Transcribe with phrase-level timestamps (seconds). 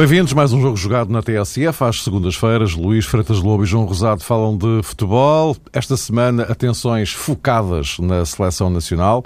[0.00, 1.84] Bem-vindos, mais um jogo jogado na TSF.
[1.84, 5.54] Às segundas-feiras, Luís Freitas Lobo e João Rosado falam de futebol.
[5.74, 9.22] Esta semana, atenções focadas na seleção nacional.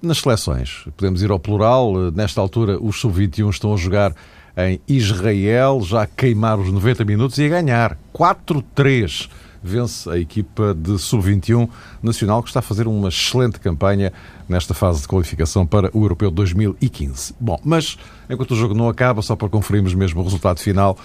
[0.00, 2.10] Nas seleções, podemos ir ao plural.
[2.12, 4.14] Nesta altura, os sub-21 estão a jogar
[4.56, 9.28] em Israel, já a queimar os 90 minutos e a ganhar 4-3
[9.62, 11.68] vence a equipa de sub-21
[12.02, 14.12] nacional, que está a fazer uma excelente campanha
[14.48, 17.34] nesta fase de qualificação para o Europeu 2015.
[17.38, 20.96] Bom, mas enquanto o jogo não acaba, só para conferirmos mesmo o resultado final,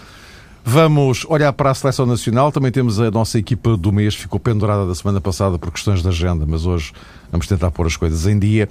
[0.64, 2.52] vamos olhar para a seleção nacional.
[2.52, 6.08] Também temos a nossa equipa do mês, ficou pendurada da semana passada por questões de
[6.08, 6.94] agenda, mas hoje
[7.32, 8.70] vamos tentar pôr as coisas em dia.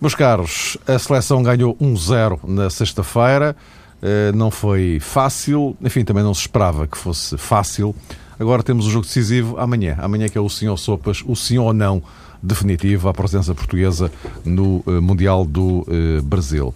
[0.00, 3.56] Meus caros, a seleção ganhou 1-0 na sexta-feira.
[4.02, 7.94] Eh, não foi fácil, enfim, também não se esperava que fosse fácil.
[8.38, 9.96] Agora temos o jogo decisivo amanhã.
[9.98, 12.02] Amanhã que é o sim ou sopas, o sim ou não
[12.42, 14.12] definitivo à presença portuguesa
[14.44, 16.74] no uh, Mundial do uh, Brasil.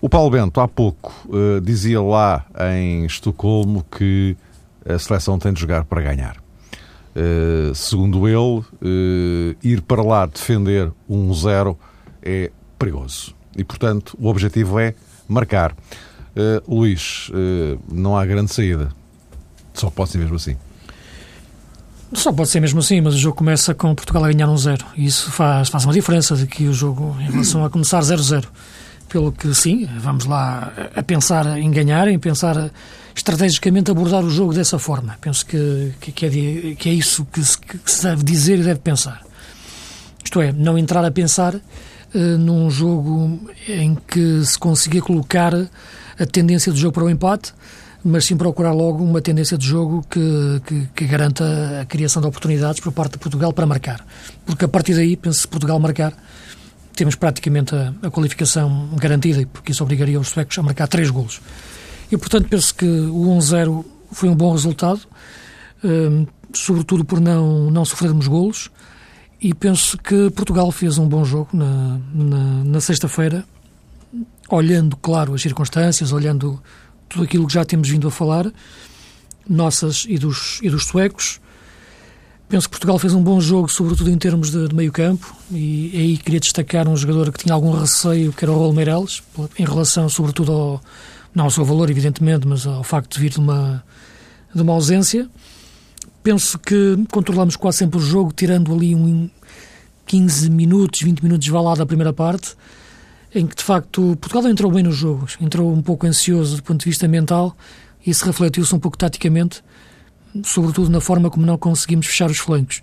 [0.00, 2.44] O Paulo Bento, há pouco, uh, dizia lá
[2.74, 4.36] em Estocolmo que
[4.88, 6.42] a seleção tem de jogar para ganhar.
[7.72, 8.64] segundo ele,
[9.62, 11.78] ir para lá defender um zero
[12.20, 13.32] é perigoso.
[13.56, 14.92] E, portanto, o objetivo é
[15.28, 15.76] marcar.
[16.66, 17.30] Luís,
[17.88, 18.88] não há grande saída.
[19.72, 20.56] Só pode ser mesmo assim.
[22.14, 24.84] Só pode ser mesmo assim, mas o jogo começa com Portugal a ganhar um zero.
[24.96, 28.44] E isso faz, faz uma diferença de que o jogo, em relação a começar 0-0.
[29.08, 32.70] Pelo que, sim, vamos lá a pensar em ganhar, em pensar
[33.14, 35.16] estrategicamente abordar o jogo dessa forma.
[35.20, 38.80] Penso que, que, é, que é isso que se, que se deve dizer e deve
[38.80, 39.22] pensar.
[40.24, 43.38] Isto é, não entrar a pensar uh, num jogo
[43.68, 47.52] em que se consiga colocar a tendência do jogo para o empate,
[48.04, 52.28] mas sim procurar logo uma tendência de jogo que, que, que, garanta a criação de
[52.28, 54.04] oportunidades por parte de Portugal para marcar.
[54.44, 56.12] Porque a partir daí, penso se Portugal marcar,
[56.94, 61.40] temos praticamente a, a qualificação garantida, porque isso obrigaria os suecos a marcar três golos.
[62.10, 65.00] E, portanto, penso que o 1-0 foi um bom resultado,
[65.84, 68.70] um, sobretudo por não, não sofrermos golos,
[69.40, 73.44] e penso que Portugal fez um bom jogo na, na, na sexta-feira,
[74.48, 76.62] olhando, claro, as circunstâncias, olhando
[77.12, 78.50] tudo aquilo que já temos vindo a falar,
[79.48, 81.40] nossas e dos, e dos suecos.
[82.48, 85.90] Penso que Portugal fez um bom jogo, sobretudo em termos de, de meio campo, e
[85.94, 89.22] aí queria destacar um jogador que tinha algum receio, que era o Raul Meireles,
[89.58, 90.80] em relação sobretudo ao,
[91.34, 93.82] não ao seu valor, evidentemente, mas ao facto de vir de uma,
[94.54, 95.28] de uma ausência.
[96.22, 99.30] Penso que controlamos quase sempre o jogo, tirando ali um
[100.06, 102.54] 15 minutos, 20 minutos de valada da primeira parte,
[103.34, 106.80] em que de facto Portugal entrou bem nos jogos, entrou um pouco ansioso do ponto
[106.80, 107.56] de vista mental
[108.04, 109.62] e isso refletiu-se um pouco taticamente,
[110.44, 112.80] sobretudo na forma como não conseguimos fechar os flancos.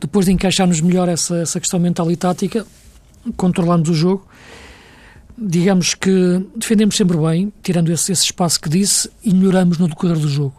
[0.00, 2.66] Depois de encaixarmos melhor essa, essa questão mental e tática,
[3.36, 4.26] controlamos o jogo.
[5.36, 10.18] Digamos que defendemos sempre bem, tirando esse, esse espaço que disse, e melhoramos no decorrer
[10.18, 10.54] do jogo.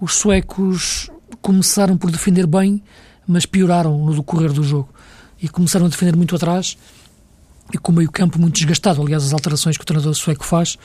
[0.00, 2.82] Os suecos começaram por defender bem,
[3.26, 4.88] mas pioraram no decorrer do jogo.
[5.40, 6.76] E começaram a defender muito atrás,
[7.72, 9.00] e com o meio-campo muito desgastado.
[9.02, 10.76] Aliás, as alterações que o treinador sueco faz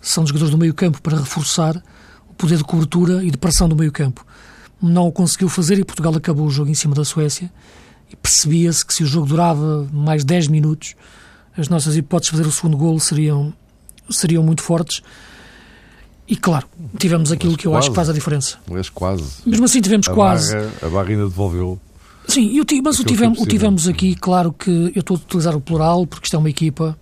[0.00, 1.82] são de jogadores do meio-campo para reforçar
[2.28, 4.24] o poder de cobertura e de pressão do meio-campo.
[4.80, 7.50] Não o conseguiu fazer e Portugal acabou o jogo em cima da Suécia.
[8.10, 10.94] E percebia-se que se o jogo durava mais 10 minutos,
[11.56, 13.52] as nossas hipóteses de fazer o segundo golo seriam,
[14.08, 15.02] seriam muito fortes.
[16.26, 16.66] E claro,
[16.98, 18.58] tivemos aquilo mas que eu quase, acho que faz a diferença.
[18.70, 19.24] Mas quase.
[19.44, 20.54] Mesmo assim, tivemos a quase.
[20.54, 21.80] Barra, a barra ainda devolveu
[22.38, 25.60] Sim, eu, mas o tivemos, o tivemos aqui, claro que eu estou a utilizar o
[25.60, 26.96] plural porque isto é uma equipa,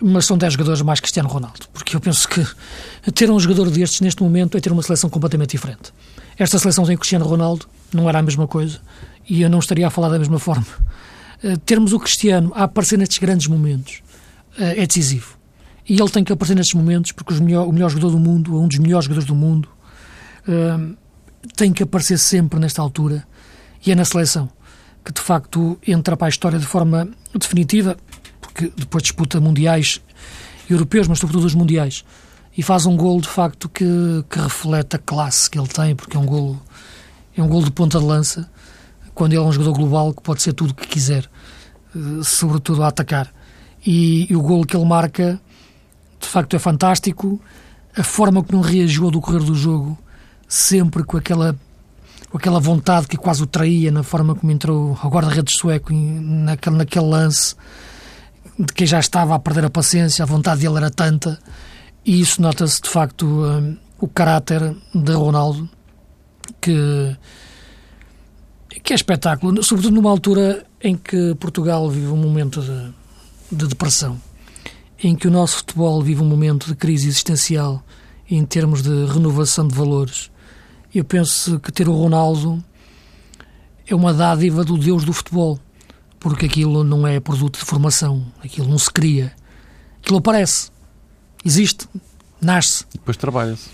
[0.00, 1.66] mas são 10 jogadores mais Cristiano Ronaldo.
[1.70, 2.46] Porque eu penso que
[3.12, 5.92] ter um jogador destes neste momento é ter uma seleção completamente diferente.
[6.38, 8.80] Esta seleção sem Cristiano Ronaldo não era a mesma coisa
[9.28, 10.66] e eu não estaria a falar da mesma forma.
[11.44, 14.00] Uh, termos o Cristiano a aparecer nestes grandes momentos
[14.58, 15.36] uh, é decisivo.
[15.86, 18.66] E ele tem que aparecer nestes momentos porque melhor, o melhor jogador do mundo, um
[18.66, 19.68] dos melhores jogadores do mundo,
[20.48, 20.96] uh,
[21.54, 23.27] tem que aparecer sempre nesta altura
[23.84, 24.50] e é na seleção
[25.04, 27.96] que de facto entra para a história de forma definitiva,
[28.40, 30.02] porque depois disputa mundiais
[30.68, 32.04] europeus, mas sobretudo os mundiais,
[32.56, 33.86] e faz um gol de facto que,
[34.28, 36.60] que reflete a classe que ele tem, porque é um gol
[37.34, 38.50] é um gol de ponta de lança,
[39.14, 41.24] quando ele é um jogador global que pode ser tudo o que quiser,
[41.94, 43.32] eh, sobretudo a atacar.
[43.86, 45.40] E, e o gol que ele marca,
[46.20, 47.40] de facto, é fantástico.
[47.96, 49.96] A forma como ele reagiu ao decorrer do jogo,
[50.48, 51.56] sempre com aquela
[52.30, 56.76] com aquela vontade que quase o traía na forma como entrou ao guarda-redes sueco naquele,
[56.76, 57.54] naquele lance
[58.58, 61.38] de que já estava a perder a paciência, a vontade dele era tanta
[62.04, 65.68] e isso nota-se de facto um, o caráter de Ronaldo
[66.60, 67.16] que
[68.82, 74.20] que é espetáculo, sobretudo numa altura em que Portugal vive um momento de, de depressão,
[75.02, 77.82] em que o nosso futebol vive um momento de crise existencial
[78.30, 80.30] em termos de renovação de valores.
[80.94, 82.62] Eu penso que ter o Ronaldo
[83.86, 85.58] é uma dádiva do Deus do futebol,
[86.18, 89.32] porque aquilo não é produto de formação, aquilo não se cria,
[90.02, 90.70] aquilo aparece,
[91.44, 91.86] existe,
[92.40, 92.84] nasce.
[92.94, 93.68] E depois trabalha-se.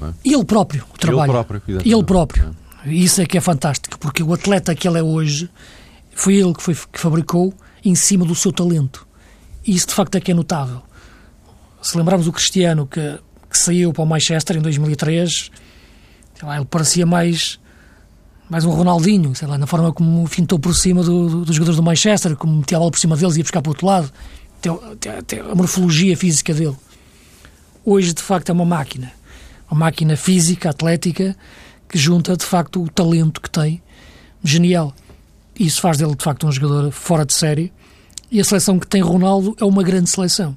[0.00, 0.12] É?
[0.24, 1.30] E ele próprio trabalha.
[1.30, 1.94] Ele próprio, exatamente.
[1.94, 2.56] ele próprio.
[2.84, 2.92] É.
[2.92, 5.50] Isso é que é fantástico, porque o atleta que ele é hoje
[6.14, 7.52] foi ele que, foi, que fabricou
[7.84, 9.06] em cima do seu talento.
[9.66, 10.82] E isso de facto é que é notável.
[11.82, 13.18] Se lembrarmos o Cristiano que,
[13.50, 15.50] que saiu para o Manchester em 2003,
[16.46, 17.58] lá, ele parecia mais
[18.48, 21.76] mais um Ronaldinho, sei lá, na forma como fintou por cima do, do, dos jogadores
[21.76, 23.86] do Manchester, como metia a bola por cima deles e ia buscar para o outro
[23.86, 24.10] lado,
[25.18, 26.76] até, a morfologia física dele.
[27.84, 29.12] Hoje, de facto, é uma máquina.
[29.70, 31.36] Uma máquina física, atlética,
[31.88, 33.82] que junta, de facto, o talento que tem.
[34.42, 34.94] Genial.
[35.58, 37.72] Isso faz dele, de facto, um jogador fora de série.
[38.30, 40.56] E a seleção que tem Ronaldo é uma grande seleção.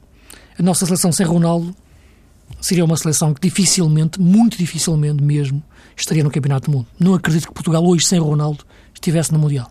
[0.58, 1.76] A nossa seleção sem Ronaldo
[2.60, 5.64] seria uma seleção que dificilmente, muito dificilmente mesmo,
[6.02, 6.88] estaria no Campeonato do Mundo.
[7.00, 8.64] Não acredito que Portugal hoje, sem Ronaldo,
[8.94, 9.70] estivesse no Mundial.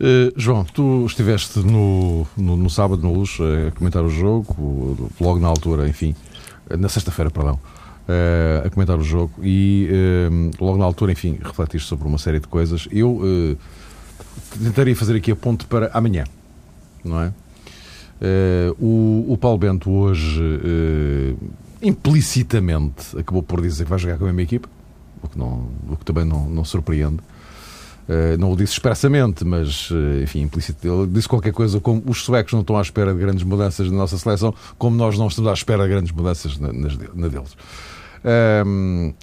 [0.00, 5.38] Uh, João, tu estiveste no, no, no, sábado no Luz a comentar o jogo, logo
[5.38, 6.16] na altura, enfim,
[6.68, 11.88] na sexta-feira, perdão, uh, a comentar o jogo e uh, logo na altura, enfim, refletiste
[11.88, 12.88] sobre uma série de coisas.
[12.90, 13.56] Eu
[14.62, 16.24] tentaria fazer aqui a ponte para amanhã,
[17.04, 17.32] não é?
[18.80, 20.40] o, o Paulo Bento hoje
[21.82, 24.68] implicitamente acabou por dizer que vai jogar com a mesma equipa,
[25.24, 27.20] o que, não, o que também não, não surpreende.
[28.08, 30.86] Uh, não o disse expressamente, mas, uh, enfim, implícito.
[30.86, 33.96] Ele disse qualquer coisa como os suecos não estão à espera de grandes mudanças na
[33.96, 37.56] nossa seleção, como nós não estamos à espera de grandes mudanças na, na deles.
[38.66, 39.14] Um,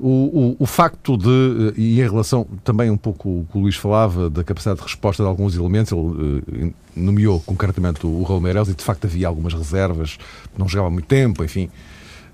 [0.00, 3.60] o, o, o, facto de, eh, e em relação também um pouco o que o
[3.62, 8.22] Luís falava, da capacidade de resposta de alguns elementos, ele uh, nomeou concretamente o, o
[8.22, 10.16] Raul Meireles e de facto havia algumas reservas,
[10.56, 11.68] não jogava muito tempo, enfim.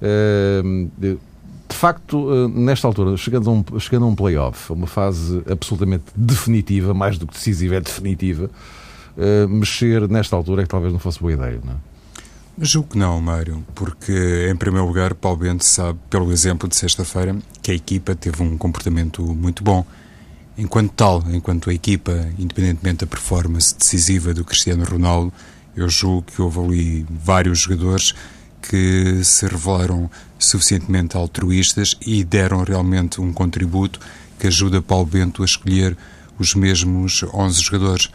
[0.01, 1.19] Uh,
[1.75, 6.05] de facto, eh, nesta altura, chegando a um, chegando a um playoff, uma fase absolutamente
[6.15, 8.49] definitiva, mais do que decisiva, é definitiva,
[9.17, 11.77] uh, mexer nesta altura é que talvez não fosse boa ideia, não é?
[12.61, 17.37] Julgo que não, Mário, porque, em primeiro lugar, Paulo Bento sabe, pelo exemplo de sexta-feira,
[17.61, 19.85] que a equipa teve um comportamento muito bom.
[20.57, 25.33] Enquanto tal, enquanto a equipa, independentemente da performance decisiva do Cristiano Ronaldo,
[25.75, 28.15] eu julgo que houve ali vários jogadores
[28.69, 34.01] que se revelaram suficientemente altruístas e deram realmente um contributo
[34.39, 35.97] que ajuda Paulo Bento a escolher
[36.39, 38.11] os mesmos 11 jogadores.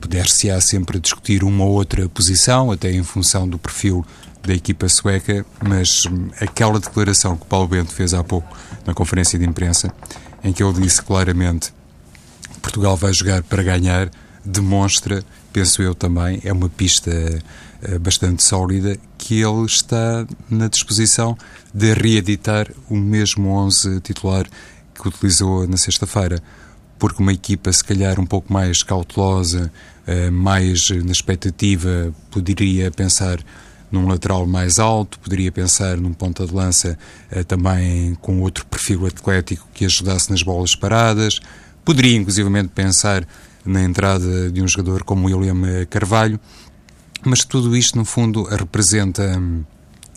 [0.00, 4.04] Poder-se-á sempre discutir uma ou outra posição, até em função do perfil
[4.42, 6.04] da equipa sueca, mas
[6.40, 8.56] aquela declaração que Paulo Bento fez há pouco
[8.86, 9.92] na conferência de imprensa,
[10.42, 11.72] em que ele disse claramente
[12.58, 14.10] Portugal vai jogar para ganhar,
[14.44, 17.10] demonstra, penso eu também, é uma pista
[17.82, 18.96] eh, bastante sólida,
[19.28, 21.36] que ele está na disposição
[21.74, 24.46] de reeditar o mesmo 11 titular
[24.94, 26.42] que utilizou na sexta-feira.
[26.98, 29.70] Porque uma equipa, se calhar, um pouco mais cautelosa,
[30.06, 33.38] eh, mais na expectativa, poderia pensar
[33.92, 36.98] num lateral mais alto, poderia pensar num ponta de lança
[37.30, 41.38] eh, também com outro perfil atlético que ajudasse nas bolas paradas,
[41.84, 43.28] poderia inclusivamente pensar
[43.62, 46.40] na entrada de um jogador como William Carvalho,
[47.24, 49.64] mas tudo isto, no fundo, representa hum,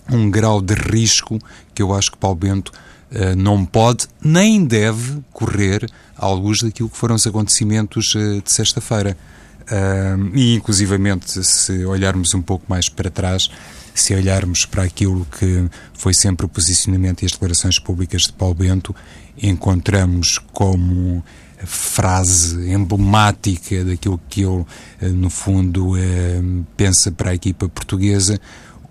[0.10, 1.40] um grau de risco
[1.74, 2.72] que eu acho que Paulo Bento
[3.12, 8.52] uh, não pode nem deve correr à luz daquilo que foram os acontecimentos uh, de
[8.52, 9.18] sexta-feira.
[9.62, 13.50] Uh, e, inclusivamente, se olharmos um pouco mais para trás,
[13.94, 18.56] se olharmos para aquilo que foi sempre o posicionamento e as declarações públicas de Paulo
[18.56, 18.94] Bento,
[19.42, 21.24] encontramos como
[21.66, 24.66] frase emblemática daquilo que ele,
[25.02, 26.42] eh, no fundo, eh,
[26.76, 28.40] pensa para a equipa portuguesa,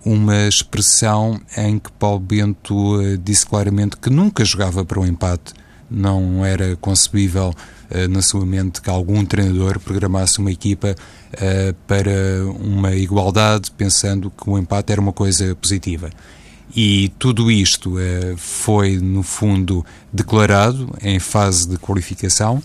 [0.04, 5.52] uma expressão em que Paulo Bento eh, disse claramente que nunca jogava para o empate.
[5.90, 7.52] Não era concebível
[8.08, 10.94] na sua mente que algum treinador programasse uma equipa
[11.88, 16.08] para uma igualdade, pensando que o empate era uma coisa positiva.
[16.74, 22.62] E tudo isto eh, foi, no fundo, declarado em fase de qualificação,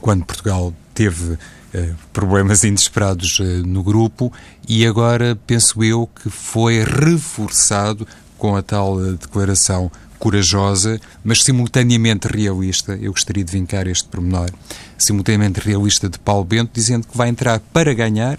[0.00, 1.38] quando Portugal teve
[1.72, 4.30] eh, problemas inesperados eh, no grupo,
[4.68, 8.06] e agora penso eu que foi reforçado
[8.36, 12.98] com a tal declaração corajosa, mas simultaneamente realista.
[13.00, 14.50] Eu gostaria de vincar este pormenor.
[14.98, 18.38] Simultaneamente realista de Paulo Bento, dizendo que vai entrar para ganhar,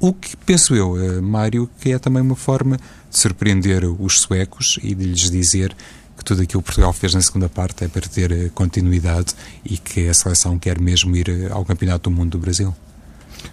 [0.00, 2.76] o que penso eu, Mário, que é também uma forma
[3.16, 5.74] surpreender os suecos e de lhes dizer
[6.16, 9.76] que tudo aquilo que Portugal fez na segunda parte é para ter eh, continuidade e
[9.76, 12.74] que a seleção quer mesmo ir eh, ao Campeonato do Mundo do Brasil.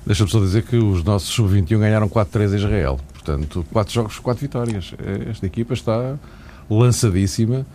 [0.05, 2.99] Deixa-me só dizer que os nossos sub-21 ganharam 4-3 em Israel.
[3.13, 4.93] Portanto, quatro jogos, quatro vitórias.
[5.29, 6.17] Esta equipa está
[6.69, 7.65] lançadíssima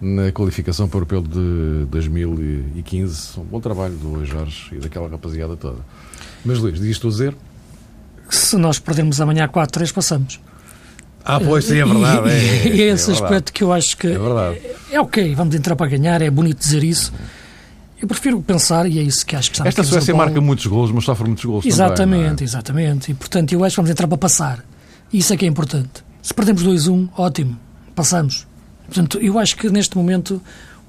[0.00, 3.40] na qualificação para o europeu de 2015.
[3.40, 5.78] Um bom trabalho do Luís Jorge e daquela rapaziada toda.
[6.44, 7.36] Mas Luís, diz-te o dizer?
[8.28, 10.40] Se nós perdermos amanhã 4-3, passamos.
[11.24, 12.28] Ah, pois sim, é verdade.
[12.28, 14.56] E, é, é, é esse é aspecto que eu acho que é, verdade.
[14.90, 17.12] é, é ok, vamos entrar para ganhar, é bonito dizer isso.
[18.00, 20.90] Eu prefiro pensar, e é isso que acho que está Esta Suécia marca muitos golos,
[20.90, 22.44] mas sofre muitos golos Exatamente, também, é?
[22.44, 23.10] exatamente.
[23.10, 24.64] E portanto eu acho que vamos entrar para passar.
[25.12, 26.02] Isso é que é importante.
[26.22, 27.58] Se perdemos 2-1, ótimo,
[27.94, 28.46] passamos.
[28.86, 30.40] Portanto, eu acho que neste momento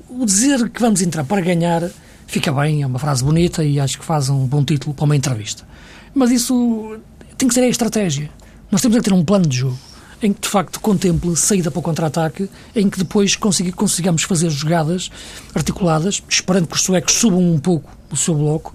[0.10, 1.84] o dizer que vamos entrar para ganhar
[2.26, 5.16] fica bem, é uma frase bonita e acho que faz um bom título para uma
[5.16, 5.68] entrevista.
[6.16, 6.98] Mas isso
[7.38, 8.30] tem que ser a estratégia.
[8.72, 9.78] Nós temos que ter um plano de jogo
[10.22, 14.50] em que de facto contemple saída para o contra-ataque, em que depois consiga, consigamos fazer
[14.50, 15.10] jogadas
[15.56, 18.74] articuladas, esperando que os suecos subam um pouco o seu bloco,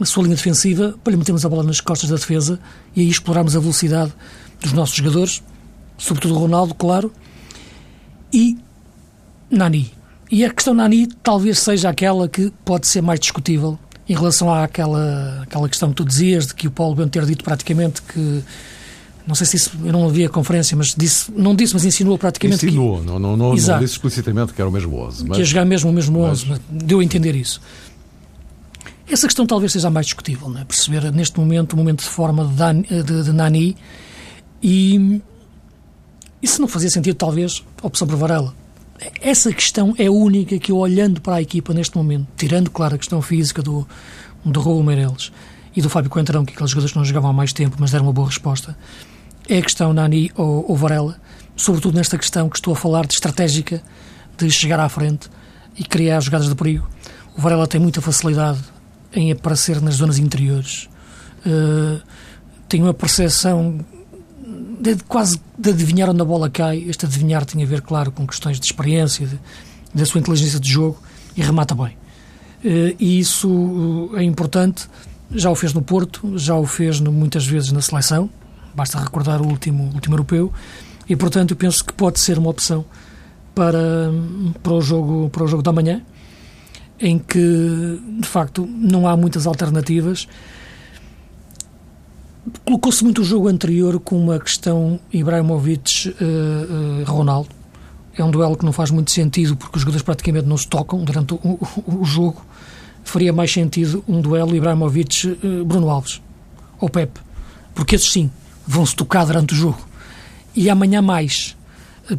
[0.00, 2.58] a sua linha defensiva, para lhe metermos a bola nas costas da defesa
[2.96, 4.12] e aí explorarmos a velocidade
[4.60, 5.42] dos nossos jogadores,
[5.96, 7.12] sobretudo o Ronaldo, claro,
[8.32, 8.58] e
[9.50, 9.92] Nani.
[10.30, 15.42] E a questão Nani talvez seja aquela que pode ser mais discutível em relação àquela,
[15.42, 18.42] àquela questão que tu dizias, de que o Paulo Bento ter dito praticamente que
[19.26, 22.18] não sei se isso, eu não ouvi a conferência, mas disse, não disse, mas insinuou
[22.18, 23.06] praticamente insinuou, que...
[23.06, 25.24] não, não, não, não disse explicitamente que era o mesmo 11.
[25.26, 25.36] Mas...
[25.36, 26.60] Que ia jogar mesmo o mesmo 11, mas...
[26.68, 27.60] deu a entender isso.
[29.08, 30.64] Essa questão talvez seja a mais discutível, não é?
[30.64, 33.76] perceber neste momento o momento de forma de, Dan, de, de Nani
[34.62, 35.20] e
[36.40, 38.54] isso não fazia sentido, talvez, a opção por Varela.
[39.20, 42.98] Essa questão é única que eu, olhando para a equipa neste momento, tirando, claro, a
[42.98, 43.86] questão física do,
[44.44, 45.32] do Raul Meireles
[45.74, 48.06] e do Fábio Coentrão, que aqueles jogadores que não jogavam há mais tempo, mas deram
[48.06, 48.76] uma boa resposta,
[49.52, 51.20] é a questão Nani ou, ou Varela,
[51.54, 53.82] sobretudo nesta questão que estou a falar de estratégica,
[54.38, 55.28] de chegar à frente
[55.76, 56.88] e criar jogadas de perigo.
[57.36, 58.60] O Varela tem muita facilidade
[59.12, 60.88] em aparecer nas zonas interiores.
[61.44, 62.00] Uh,
[62.66, 63.78] tem uma percepção
[64.80, 66.78] de, quase de adivinhar onde a bola cai.
[66.88, 69.28] Este adivinhar tem a ver, claro, com questões de experiência,
[69.94, 70.98] da sua inteligência de jogo
[71.36, 71.94] e remata bem.
[72.64, 74.88] Uh, e isso uh, é importante.
[75.30, 78.30] Já o fez no Porto, já o fez no, muitas vezes na seleção.
[78.74, 80.52] Basta recordar o último, último europeu.
[81.08, 82.84] E, portanto, eu penso que pode ser uma opção
[83.54, 84.10] para,
[84.62, 86.02] para, o, jogo, para o jogo da manhã,
[86.98, 90.26] em que, de facto, não há muitas alternativas
[92.64, 97.48] colocou-se muito o jogo anterior com uma questão Ibrahimovic-Ronaldo.
[97.48, 97.62] Uh, uh,
[98.14, 101.02] é um duelo que não faz muito sentido porque os jogadores praticamente não se tocam
[101.02, 102.46] durante o, o, jogo.
[103.04, 106.20] Faria mais sentido um duelo Ibrahimovic-Bruno Alves
[106.78, 107.20] ou Pepe,
[107.74, 108.30] porque esses sim
[108.72, 109.78] vão se tocar durante o jogo.
[110.54, 111.56] E amanhã mais,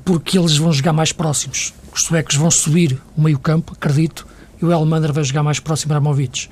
[0.04, 1.74] porque eles vão jogar mais próximos.
[1.94, 4.26] Os suecos vão subir o meio-campo, acredito,
[4.62, 6.50] e o Elmander vai jogar mais próximo a Ibrahimovic.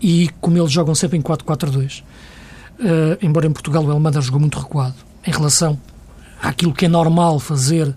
[0.00, 2.02] E como eles jogam sempre em 4-4-2
[2.74, 5.78] Uh, embora em Portugal o Elmander jogou muito recuado em relação
[6.42, 7.94] àquilo que é normal fazer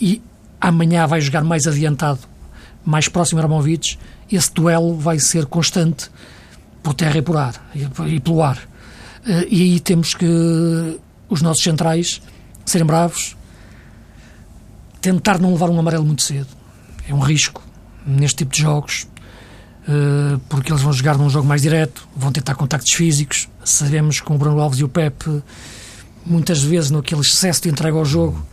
[0.00, 0.20] e
[0.60, 2.18] amanhã vai jogar mais adiantado,
[2.84, 3.96] mais próximo a Aramovic,
[4.30, 6.10] esse duelo vai ser constante
[6.82, 7.70] por terra e por ar
[8.08, 8.58] e, pelo ar.
[9.26, 10.98] Uh, e aí temos que
[11.28, 12.20] os nossos centrais
[12.64, 13.36] serem bravos,
[15.00, 16.48] tentar não levar um amarelo muito cedo.
[17.08, 17.62] É um risco
[18.06, 19.06] neste tipo de jogos.
[19.88, 23.48] Eh, porque eles vão jogar num jogo mais direto, vão tentar contactos físicos.
[23.64, 25.42] Sabemos que o Bruno Alves e o Pepe,
[26.24, 28.44] muitas vezes, naquele excesso de entrega ao jogo,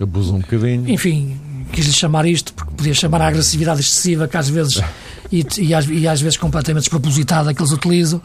[0.00, 0.88] abusam um bocadinho.
[0.88, 1.38] Enfim,
[1.72, 4.82] quis-lhe chamar isto, porque podia chamar a agressividade excessiva que às vezes,
[5.30, 8.20] e, e, às, e às vezes completamente despropositada que eles utilizam.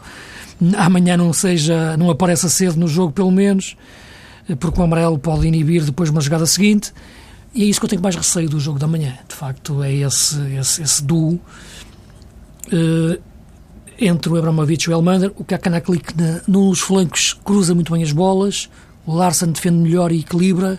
[0.76, 3.76] Amanhã não seja, não apareça cedo no jogo, pelo menos,
[4.58, 6.92] porque o amarelo pode inibir depois uma jogada seguinte.
[7.54, 9.14] E é isso que eu tenho mais receio do jogo da manhã.
[9.28, 11.40] De facto, é esse, esse, esse duo
[12.66, 13.22] uh,
[13.98, 15.32] entre o Abramovich e o Elmander.
[15.36, 16.14] O Kakanaklik
[16.46, 18.68] nos flancos cruza muito bem as bolas,
[19.06, 20.78] o Larsen defende melhor e equilibra,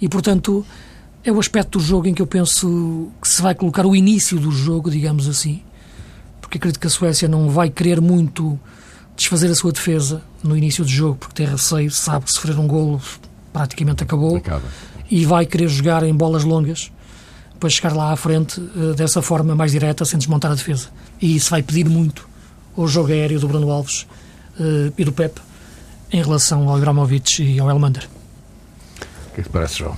[0.00, 0.64] e portanto
[1.24, 4.38] é o aspecto do jogo em que eu penso que se vai colocar o início
[4.38, 5.62] do jogo, digamos assim,
[6.40, 8.58] porque acredito que a Suécia não vai querer muito
[9.16, 12.66] desfazer a sua defesa no início do jogo, porque tem receio, sabe que sofrer um
[12.66, 13.00] golo
[13.52, 14.62] praticamente acabou, Acaba.
[15.10, 16.90] e vai querer jogar em bolas longas
[17.60, 20.88] para chegar lá à frente uh, dessa forma mais direta, sem desmontar a defesa.
[21.20, 22.28] E isso vai pedir muito
[22.76, 24.06] ao jogo aéreo do Bruno Alves
[24.58, 25.38] uh, e do Pep
[26.10, 28.08] em relação ao Ibrahimovic e ao Elmander.
[29.30, 29.96] O que é que te parece, João?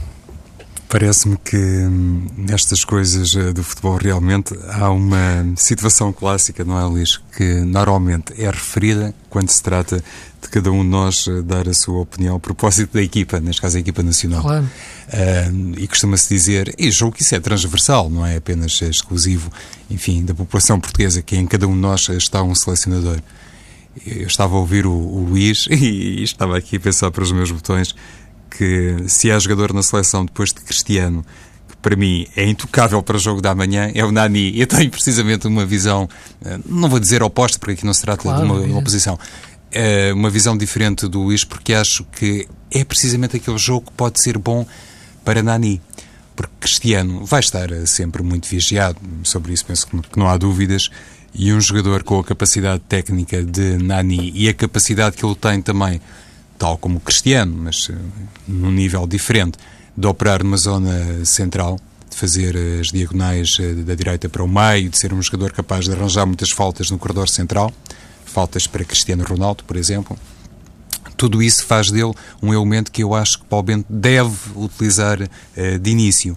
[0.94, 6.84] Parece-me que hum, nestas coisas eh, do futebol realmente há uma situação clássica, não é,
[6.84, 7.20] Luís?
[7.36, 9.96] Que normalmente é referida quando se trata
[10.40, 13.60] de cada um de nós eh, dar a sua opinião a propósito da equipa, neste
[13.60, 14.42] caso a equipa nacional.
[14.42, 14.64] Claro.
[15.08, 19.50] Uh, e costuma-se dizer, e julgo que isso é transversal, não é apenas exclusivo,
[19.90, 23.18] enfim, da população portuguesa, que em cada um de nós está um selecionador.
[24.06, 25.74] Eu estava a ouvir o, o Luís e,
[26.20, 27.96] e estava aqui a pensar para os meus botões
[28.56, 31.24] que se há jogador na seleção depois de Cristiano
[31.68, 34.52] que para mim é intocável para o jogo da manhã é o Nani.
[34.58, 36.08] Eu tenho precisamente uma visão,
[36.44, 38.78] eh, não vou dizer oposta, porque aqui não se trata claro, de uma, é.
[38.78, 39.18] oposição,
[39.70, 44.22] é uma visão diferente do Luís, porque acho que é precisamente aquele jogo que pode
[44.22, 44.66] ser bom
[45.24, 45.80] para Nani.
[46.36, 50.90] Porque Cristiano vai estar sempre muito vigiado, sobre isso penso que não há dúvidas,
[51.34, 55.60] e um jogador com a capacidade técnica de Nani e a capacidade que ele tem
[55.60, 56.00] também,
[56.58, 57.94] tal como o Cristiano, mas uh,
[58.46, 59.58] num nível diferente,
[59.96, 61.78] de operar numa zona central,
[62.10, 65.86] de fazer as diagonais uh, da direita para o meio, de ser um jogador capaz
[65.86, 67.72] de arranjar muitas faltas no corredor central,
[68.24, 70.18] faltas para Cristiano Ronaldo, por exemplo.
[71.16, 75.78] Tudo isso faz dele um elemento que eu acho que Paulo Bento deve utilizar uh,
[75.78, 76.36] de início.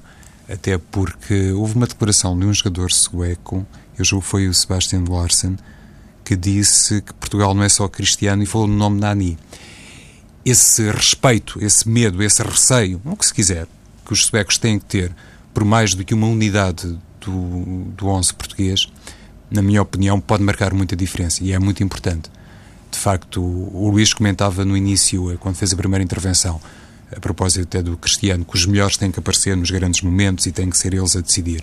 [0.50, 3.66] Até porque houve uma declaração de um jogador sueco,
[3.98, 5.58] eu julgo que foi o Sebastian Larsen,
[6.24, 9.38] que disse que Portugal não é só cristiano e falou no nome Nani.
[10.50, 13.68] Esse respeito, esse medo, esse receio, o que se quiser,
[14.06, 15.14] que os suecos têm que ter
[15.54, 18.88] por mais do que uma unidade do, do 11 português,
[19.52, 22.30] na minha opinião, pode marcar muita diferença e é muito importante.
[22.90, 26.62] De facto, o Luís comentava no início, eh, quando fez a primeira intervenção,
[27.14, 30.52] a propósito até do Cristiano, que os melhores têm que aparecer nos grandes momentos e
[30.54, 31.62] têm que ser eles a decidir.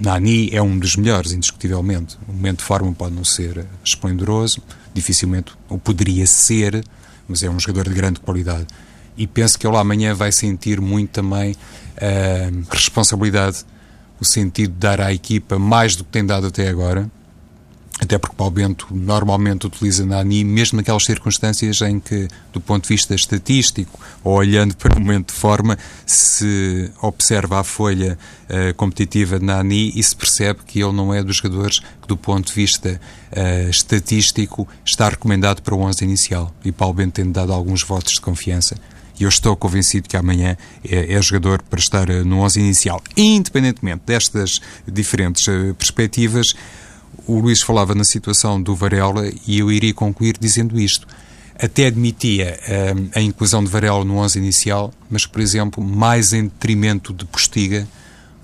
[0.00, 2.18] Nani é um dos melhores, indiscutivelmente.
[2.28, 4.60] O momento de forma pode não ser esplendoroso,
[4.92, 6.84] dificilmente o poderia ser,
[7.28, 8.66] mas é um jogador de grande qualidade.
[9.16, 11.54] E penso que ele amanhã vai sentir muito também
[12.00, 13.64] a eh, responsabilidade
[14.22, 17.10] o sentido de dar à equipa mais do que tem dado até agora,
[18.00, 22.88] até porque Paulo Bento normalmente utiliza Nani, mesmo naquelas circunstâncias em que, do ponto de
[22.88, 29.38] vista estatístico, ou olhando para o momento de forma, se observa a folha uh, competitiva
[29.38, 32.54] de Nani e se percebe que ele não é dos jogadores que, do ponto de
[32.54, 36.52] vista uh, estatístico, está recomendado para o 11 inicial.
[36.64, 38.74] E Paulo Bento tem dado alguns votos de confiança
[39.22, 43.00] e eu estou convencido que amanhã é, é jogador para estar eh, no 11 inicial.
[43.16, 46.54] Independentemente destas diferentes uh, perspectivas,
[47.26, 51.06] o Luís falava na situação do Varela e eu iria concluir dizendo isto.
[51.58, 56.44] Até admitia uh, a inclusão de Varela no 11 inicial, mas, por exemplo, mais em
[56.44, 57.86] detrimento de Postiga,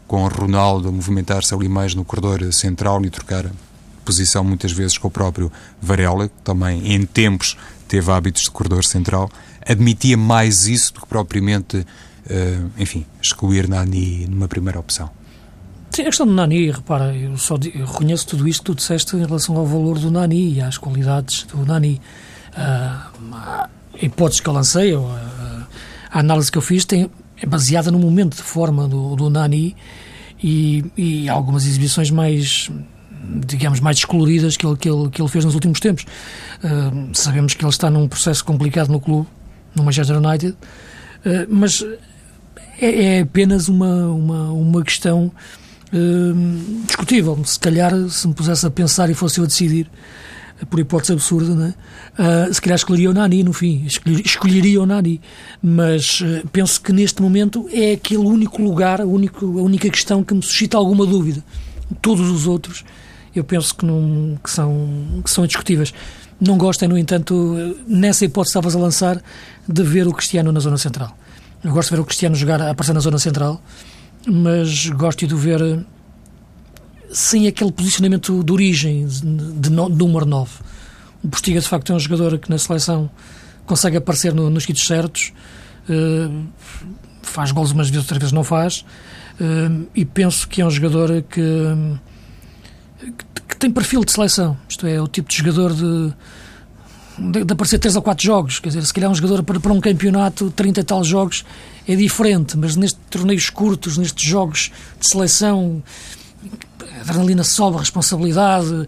[0.06, 3.46] com Ronaldo a movimentar-se ali mais no corredor central e trocar
[4.04, 8.84] posição muitas vezes com o próprio Varela, que também em tempos teve hábitos de corredor
[8.84, 9.30] central
[9.68, 15.10] admitia mais isso do que propriamente, uh, enfim, excluir Nani numa primeira opção.
[15.98, 19.16] Sim, a questão do Nani, repara, eu só eu reconheço tudo isto que tu disseste
[19.16, 22.00] em relação ao valor do Nani e às qualidades do Nani.
[22.52, 23.68] Uh, a
[24.00, 25.66] hipótese que eu lancei, a,
[26.12, 29.74] a, análise que eu fiz, tem, é baseada no momento de forma do, do Nani
[30.40, 32.70] e, e algumas exibições mais
[33.44, 36.06] digamos, mais descoloridas que ele, que ele, que ele fez nos últimos tempos.
[36.62, 39.26] Uh, sabemos que ele está num processo complicado no clube,
[39.74, 41.84] no Manchester United, uh, mas
[42.80, 45.32] é, é, apenas uma, uma, uma questão
[45.92, 47.38] uh, discutível.
[47.44, 49.90] Se calhar, se me pusesse a pensar e fosse eu a decidir,
[50.68, 51.74] por hipótese absurda, né?
[52.18, 53.86] Uh, se calhar escolheria o Nani no fim,
[54.24, 55.20] escolheria, o Nani,
[55.62, 60.24] mas uh, penso que neste momento é aquele único lugar, a, único, a única questão
[60.24, 61.44] que me suscita alguma dúvida.
[62.02, 62.84] Todos os outros
[63.34, 65.94] eu penso que, não, que, são, que são indiscutíveis.
[66.40, 69.22] Não gostem, no entanto, nessa hipótese estavas a lançar,
[69.66, 71.16] de ver o Cristiano na zona central.
[71.62, 73.62] Eu gosto de ver o Cristiano jogar, a aparecer na zona central,
[74.26, 75.84] mas gosto de o ver
[77.10, 80.50] sem aquele posicionamento de origem, de, de, de número 9.
[81.22, 83.10] O Postiga, de facto, é um jogador que na seleção
[83.66, 85.32] consegue aparecer no, nos sítios certos,
[85.88, 86.46] uh,
[87.22, 88.84] faz gols umas vezes, outras vezes não faz,
[89.40, 91.42] uh, e penso que é um jogador que
[93.48, 94.56] que tem perfil de seleção.
[94.68, 96.12] Isto é, o tipo de jogador de,
[97.18, 98.58] de, de aparecer 3 ou 4 jogos.
[98.60, 101.44] Quer dizer, se calhar um jogador para, para um campeonato, 30 e tal jogos,
[101.86, 105.82] é diferente, mas nestes torneios curtos, nestes jogos de seleção,
[106.96, 108.86] a adrenalina sobe, a responsabilidade,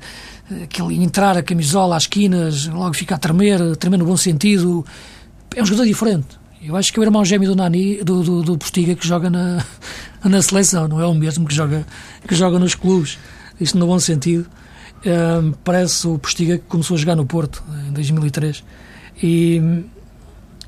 [0.62, 4.84] aquele entrar a camisola às esquinas, logo ficar a tremer, a tremer no bom sentido,
[5.54, 6.40] é um jogador diferente.
[6.62, 9.30] Eu acho que é o irmão gêmeo do Nani, do, do, do Postiga, que joga
[9.30, 9.64] na,
[10.22, 11.86] na seleção, não é o mesmo que joga,
[12.26, 13.18] que joga nos clubes
[13.60, 14.46] isto no bom sentido.
[15.00, 18.62] Uh, parece o Postiga que começou a jogar no Porto em 2003
[19.22, 19.82] e,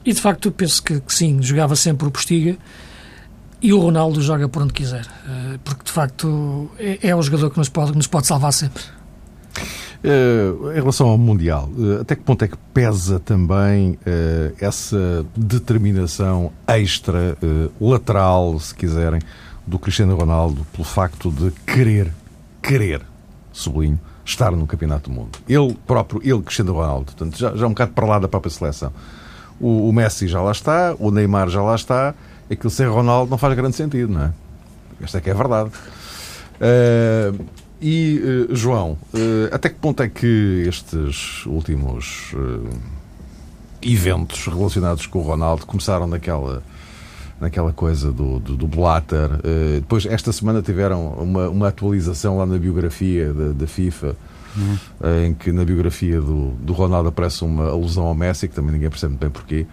[0.04, 2.56] e de facto penso que, que, sim, jogava sempre o Postiga
[3.60, 7.50] e o Ronaldo joga por onde quiser, uh, porque de facto é, é, o jogador
[7.50, 8.82] que nos pode, nos pode salvar sempre.
[10.02, 15.24] Uh, em relação ao Mundial, uh, até que ponto é que pesa também uh, essa
[15.36, 17.36] determinação extra,
[17.80, 19.20] lateral, se quiserem,
[19.64, 22.12] do Cristiano Ronaldo, pelo facto de querer
[22.60, 23.02] querer,
[23.52, 25.38] sublinho, estar no Campeonato do Mundo.
[25.48, 28.92] Ele próprio, ele, Cristiano Ronaldo, portanto, já, já um bocado para lá da própria seleção.
[29.60, 32.14] O, o, Messi já lá está, o Neymar já lá está,
[32.50, 34.32] aquilo sem Ronaldo não faz grande sentido, não é?
[35.02, 35.70] Esta é que é a verdade.
[36.60, 37.44] Uh,
[37.80, 42.32] e, uh, João, uh, até que ponto é que estes últimos
[43.82, 46.62] eventos relacionados com o Ronaldo começaram naquela
[47.42, 49.32] naquela coisa do, do, do Blatter.
[49.32, 54.16] Uh, depois, esta semana tiveram uma, uma atualização lá na biografia da, da FIFA,
[54.56, 54.78] uhum.
[55.00, 58.72] uh, em que na biografia do, do Ronaldo aparece uma alusão ao Messi, que também
[58.72, 59.66] ninguém percebe bem porquê,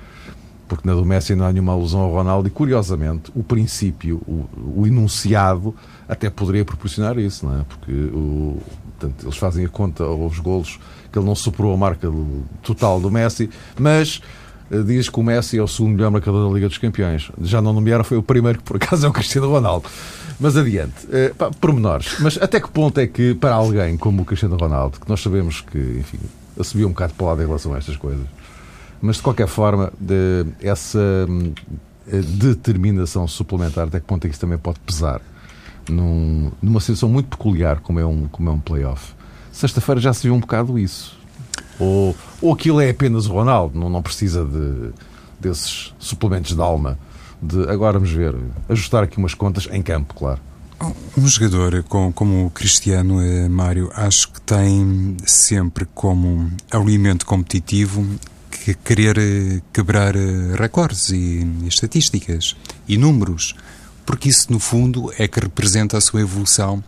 [0.67, 4.49] porque na do Messi não há nenhuma alusão ao Ronaldo, e curiosamente, o princípio, o,
[4.81, 5.75] o enunciado,
[6.07, 7.65] até poderia proporcionar isso, não é?
[7.69, 8.57] Porque o,
[8.97, 10.79] portanto, eles fazem a conta aos golos
[11.11, 13.47] que ele não superou a marca do, total do Messi,
[13.79, 14.21] mas
[14.85, 17.31] diz que o Messi é o segundo melhor marcador da Liga dos Campeões.
[17.41, 19.89] Já não nomearam, foi o primeiro que por acaso é o Cristiano Ronaldo.
[20.39, 22.17] Mas adiante, uh, pá, pormenores.
[22.19, 25.61] Mas até que ponto é que, para alguém como o Cristiano Ronaldo, que nós sabemos
[25.61, 26.19] que, enfim,
[26.57, 28.25] assumiu um bocado para lá em relação a estas coisas,
[29.01, 34.41] mas de qualquer forma, de, essa uh, determinação suplementar, até que ponto é que isso
[34.41, 35.21] também pode pesar
[35.89, 39.13] num, numa situação muito peculiar como é um, como é um playoff?
[39.51, 41.18] Sexta-feira já se viu um bocado isso.
[41.79, 44.91] Ou, ou aquilo é apenas o Ronaldo, não, não precisa de,
[45.39, 46.99] desses suplementos de alma.
[47.41, 48.35] De, agora vamos ver,
[48.67, 50.41] ajustar aqui umas contas em campo, claro.
[51.17, 58.05] Um jogador com, como o Cristiano eh, Mário, acho que tem sempre como alimento competitivo
[58.49, 62.55] que querer eh, quebrar eh, recordes e, e estatísticas
[62.87, 63.55] e números,
[64.05, 66.81] porque isso no fundo é que representa a sua evolução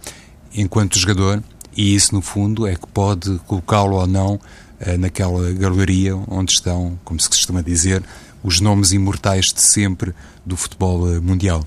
[0.54, 1.44] enquanto jogador
[1.76, 4.40] e isso no fundo é que pode colocá-lo ou não
[4.98, 8.04] naquela galeria onde estão, como se costuma dizer,
[8.44, 10.14] os nomes imortais de sempre
[10.46, 11.66] do futebol eh, mundial.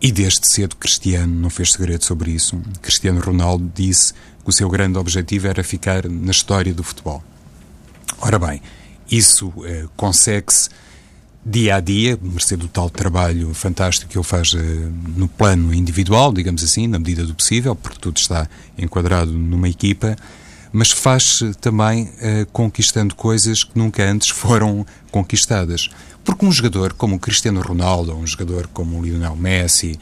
[0.00, 2.60] E desde cedo Cristiano não fez segredo sobre isso.
[2.82, 7.22] Cristiano Ronaldo disse que o seu grande objetivo era ficar na história do futebol.
[8.20, 8.60] Ora bem,
[9.10, 10.68] isso eh, consegue-se
[11.44, 14.58] dia a dia, mercê do tal trabalho fantástico que ele faz eh,
[15.16, 20.16] no plano individual, digamos assim, na medida do possível, porque tudo está enquadrado numa equipa
[20.72, 25.88] mas faz também uh, conquistando coisas que nunca antes foram conquistadas.
[26.24, 29.98] Porque um jogador como o Cristiano Ronaldo, um jogador como o Lionel Messi,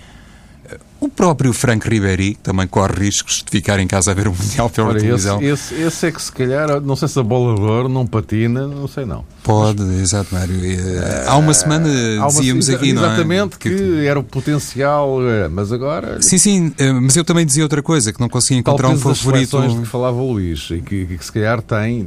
[1.05, 4.71] o próprio Frank Ribéry também corre riscos de ficar em casa a ver o Mundial
[4.71, 5.41] pela Ora, televisão.
[5.43, 8.07] Esse, esse, esse, é que se calhar, não sei se a bola de ouro não
[8.07, 9.25] patina, não sei não.
[9.45, 10.57] Pode, exato, Mário.
[10.65, 11.87] Eh, há uma semana
[12.19, 13.09] há uma, dizíamos aqui, não é?
[13.09, 16.23] Exatamente, que, que, era o potencial, eh, mas agora...
[16.23, 19.61] Sim, sim, eh, mas eu também dizia outra coisa, que não conseguia encontrar um favorito...
[19.61, 22.07] de que falava o Luís, e que, que, se calhar tem,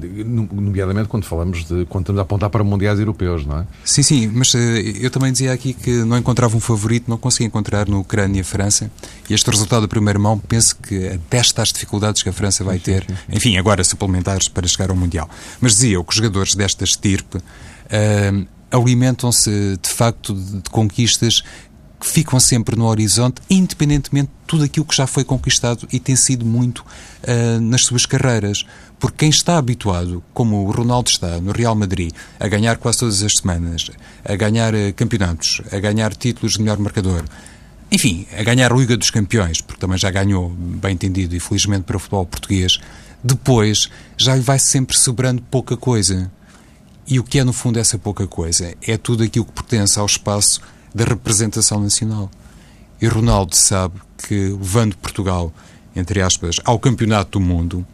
[0.52, 3.65] nomeadamente quando falamos de, quando estamos a apontar para mundiais europeus, não é?
[3.86, 4.56] Sim, sim, mas
[5.00, 8.89] eu também dizia aqui que não encontrava um favorito, não conseguia encontrar no Ucrânia-França,
[9.30, 12.80] e este resultado da primeira mão, penso que atesta as dificuldades que a França vai
[12.80, 15.30] ter, enfim, agora suplementares para chegar ao Mundial.
[15.62, 16.84] Mas dizia eu que os jogadores desta
[17.36, 21.44] uh, alimentam-se de facto de, de conquistas
[22.00, 26.16] que ficam sempre no horizonte, independentemente de tudo aquilo que já foi conquistado e tem
[26.16, 28.66] sido muito uh, nas suas carreiras.
[29.00, 33.22] Porque quem está habituado, como o Ronaldo está no Real Madrid, a ganhar quase todas
[33.24, 33.90] as semanas,
[34.24, 37.24] a ganhar uh, campeonatos, a ganhar títulos de melhor marcador,
[37.92, 41.84] enfim, a ganhar a Liga dos Campeões, porque também já ganhou, bem entendido, e felizmente
[41.84, 42.80] para o futebol português,
[43.24, 46.30] depois já lhe vai sempre sobrando pouca coisa.
[47.08, 48.74] E o que é, no fundo, essa pouca coisa?
[48.86, 50.60] É tudo aquilo que pertence ao espaço
[50.93, 52.30] da representação nacional.
[53.02, 55.54] E Ronaldo sabe que, levando Portugal,
[55.96, 57.86] entre aspas, ao Campeonato do Mundo,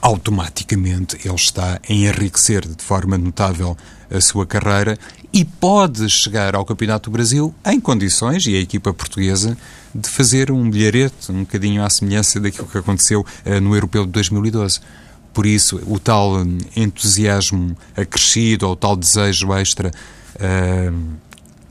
[0.00, 3.76] automaticamente ele está a enriquecer de forma notável
[4.10, 4.98] a sua carreira
[5.32, 9.56] e pode chegar ao Campeonato do Brasil em condições, e a equipa portuguesa,
[9.94, 14.12] de fazer um bilharete, um bocadinho à semelhança daquilo que aconteceu uh, no Europeu de
[14.12, 14.80] 2012.
[15.32, 19.90] Por isso, o tal hum, entusiasmo acrescido, ou o tal desejo extra
[20.36, 21.02] uh,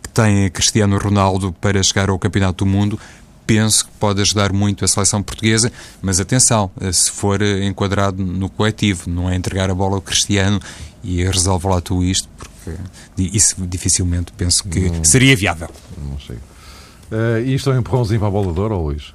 [0.02, 3.00] que tem Cristiano Ronaldo para chegar ao Campeonato do Mundo,
[3.46, 5.72] penso que pode ajudar muito a seleção portuguesa,
[6.02, 10.58] mas atenção, eh, se for enquadrado no coletivo, não é entregar a bola ao Cristiano
[11.04, 12.80] e resolve lá tudo isto, porque
[13.18, 15.70] isso dificilmente penso que não, seria viável.
[16.10, 16.38] Não sei.
[16.38, 19.14] Uh, e isto é um empurrãozinho para a bola de ouro, Luís?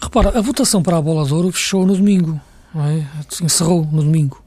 [0.00, 2.38] Repara, a votação para a bola de ouro fechou no domingo,
[2.76, 3.04] é?
[3.42, 4.42] encerrou no domingo.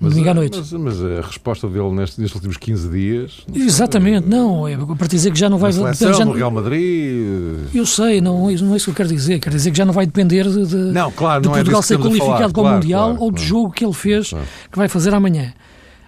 [0.00, 0.58] Mas, domingo à eh, noite.
[0.58, 3.44] Mas, mas, a resposta dele nestes, nestes últimos 15 dias.
[3.48, 4.68] Não Exatamente, não.
[4.68, 6.14] É para dizer que já não vai depender.
[6.14, 7.58] Já Real Madrid.
[7.72, 9.38] Eu sei, não, não é isso que eu quero dizer.
[9.38, 11.80] Quer dizer que já não vai depender de, de, não, claro, de não é Portugal
[11.80, 14.30] é ser qualificado para o Mundial claro, ou do jogo que ele fez,
[14.70, 15.54] que vai fazer amanhã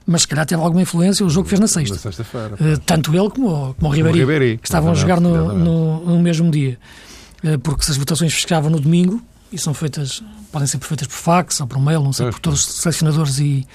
[0.07, 1.95] mas se calhar teve alguma influência o jogo que fez na sexta.
[1.97, 2.55] Na sexta-feira.
[2.55, 6.49] Uh, tanto ele como, como o Ribéry, que estavam a jogar no, no, no, mesmo
[6.49, 6.79] dia.
[7.43, 9.21] Uh, porque se as votações fechavam no domingo,
[9.53, 12.67] e são feitas, podem ser feitas por fax ou por mail, não sei, por todos
[12.67, 13.67] os selecionadores e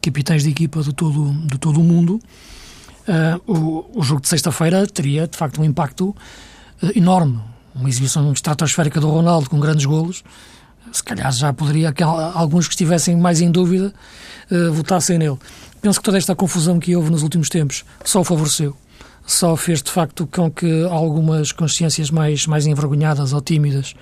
[0.00, 2.20] capitães de equipa de todo, de todo o mundo,
[3.08, 6.16] uh, o, o jogo de sexta-feira teria, de facto, um impacto uh,
[6.94, 7.40] enorme.
[7.74, 10.24] Uma exibição estratosférica do Ronaldo com grandes golos,
[10.92, 13.92] se calhar já poderia que alguns que estivessem mais em dúvida
[14.50, 15.36] uh, votassem nele.
[15.82, 18.76] Penso que toda esta confusão que houve nos últimos tempos só o favoreceu.
[19.26, 23.94] Só fez, de facto, com que algumas consciências mais, mais envergonhadas ou tímidas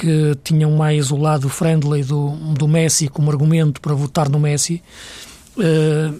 [0.00, 4.82] que tinham mais o lado friendly do, do Messi como argumento para votar no Messi
[5.58, 6.18] uh,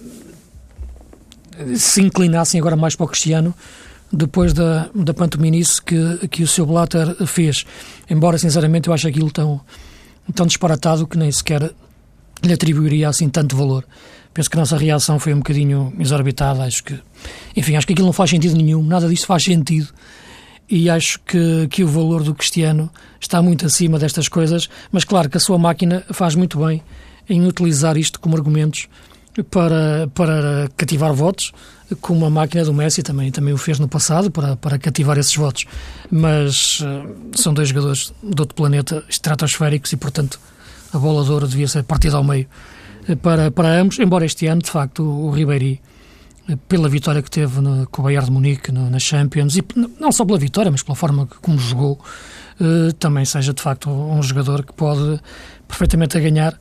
[1.75, 3.55] se inclinassem agora mais para o Cristiano
[4.13, 7.65] depois da, da pantominice que, que o seu Blatter fez.
[8.09, 9.61] Embora, sinceramente, eu acho aquilo tão,
[10.35, 11.73] tão disparatado que nem sequer
[12.43, 13.85] lhe atribuiria assim tanto valor.
[14.33, 16.63] Penso que a nossa reação foi um bocadinho exorbitada.
[16.63, 16.99] Acho que,
[17.55, 19.87] enfim, acho que aquilo não faz sentido nenhum, nada disso faz sentido.
[20.71, 25.29] E acho que, que o valor do Cristiano está muito acima destas coisas, mas claro
[25.29, 26.81] que a sua máquina faz muito bem
[27.29, 28.87] em utilizar isto como argumentos
[29.49, 31.51] para, para cativar votos,
[31.99, 35.35] como a máquina do Messi também, também o fez no passado para, para cativar esses
[35.35, 35.65] votos.
[36.09, 40.39] Mas uh, são dois jogadores de outro planeta, estratosféricos, e portanto
[40.93, 42.47] a bola de devia ser partida ao meio
[43.07, 45.79] eh, para, para ambos, embora este ano, de facto, o, o eh,
[46.67, 49.63] pela vitória que teve no, com o Bayern de Munique no, na Champions, e
[49.99, 51.99] não só pela vitória, mas pela forma como jogou,
[52.59, 55.19] uh, também seja, de facto, um jogador que pode
[55.67, 56.59] perfeitamente a ganhar